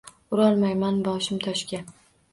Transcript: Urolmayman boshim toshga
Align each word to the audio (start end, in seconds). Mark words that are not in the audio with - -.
Urolmayman 0.37 0.97
boshim 1.09 1.43
toshga 1.45 1.85